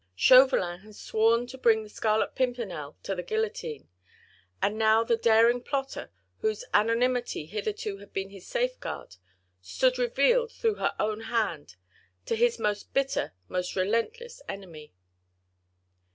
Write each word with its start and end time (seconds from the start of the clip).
Chauvelin 0.15 0.79
had 0.79 0.95
sworn 0.95 1.45
to 1.45 1.59
bring 1.59 1.83
the 1.83 1.87
Scarlet 1.89 2.33
Pimpernel 2.33 2.97
to 3.03 3.13
the 3.13 3.21
guillotine, 3.21 3.87
and 4.59 4.75
now 4.75 5.03
the 5.03 5.15
daring 5.15 5.61
plotter, 5.61 6.09
whose 6.39 6.65
anonymity 6.73 7.45
hitherto 7.45 7.97
had 7.99 8.11
been 8.11 8.31
his 8.31 8.47
safeguard, 8.47 9.17
stood 9.61 9.99
revealed 9.99 10.51
through 10.51 10.73
her 10.77 10.95
own 10.99 11.19
hand, 11.29 11.75
to 12.25 12.35
his 12.35 12.57
most 12.57 12.91
bitter, 12.95 13.33
most 13.47 13.75
relentless 13.75 14.41
enemy. 14.49 14.91